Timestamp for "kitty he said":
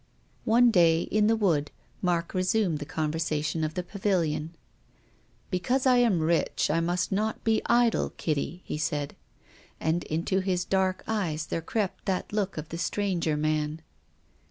8.17-9.15